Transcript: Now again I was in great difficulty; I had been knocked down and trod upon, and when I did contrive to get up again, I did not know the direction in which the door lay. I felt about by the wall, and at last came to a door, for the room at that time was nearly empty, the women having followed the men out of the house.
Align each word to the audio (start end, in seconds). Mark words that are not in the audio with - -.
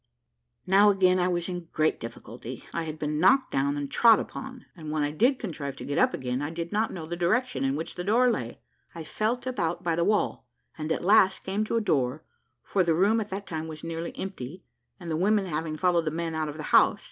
Now 0.65 0.89
again 0.89 1.19
I 1.19 1.27
was 1.27 1.47
in 1.47 1.67
great 1.71 1.99
difficulty; 1.99 2.63
I 2.73 2.85
had 2.85 2.97
been 2.97 3.19
knocked 3.19 3.51
down 3.51 3.77
and 3.77 3.91
trod 3.91 4.17
upon, 4.19 4.65
and 4.75 4.89
when 4.89 5.03
I 5.03 5.11
did 5.11 5.37
contrive 5.37 5.75
to 5.77 5.85
get 5.85 5.99
up 5.99 6.11
again, 6.15 6.41
I 6.41 6.49
did 6.49 6.71
not 6.71 6.91
know 6.91 7.05
the 7.05 7.15
direction 7.15 7.63
in 7.63 7.75
which 7.75 7.93
the 7.93 8.03
door 8.03 8.31
lay. 8.31 8.59
I 8.95 9.03
felt 9.03 9.45
about 9.45 9.83
by 9.83 9.95
the 9.95 10.03
wall, 10.03 10.47
and 10.75 10.91
at 10.91 11.05
last 11.05 11.43
came 11.43 11.63
to 11.65 11.75
a 11.75 11.81
door, 11.81 12.23
for 12.63 12.83
the 12.83 12.95
room 12.95 13.21
at 13.21 13.29
that 13.29 13.45
time 13.45 13.67
was 13.67 13.83
nearly 13.83 14.17
empty, 14.17 14.63
the 14.99 15.15
women 15.15 15.45
having 15.45 15.77
followed 15.77 16.05
the 16.05 16.09
men 16.09 16.33
out 16.33 16.49
of 16.49 16.57
the 16.57 16.63
house. 16.73 16.99